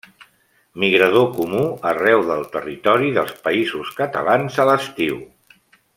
Migrador 0.83 1.27
comú 1.35 1.61
arreu 1.91 2.25
del 2.31 2.41
territori 2.57 3.13
dels 3.19 3.37
Països 3.49 3.95
Catalans 4.01 4.59
a 4.65 4.67
l'estiu. 4.71 5.25